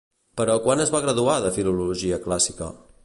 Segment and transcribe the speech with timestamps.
[0.39, 2.73] Però quan es va graduar de Filologia Clàssica?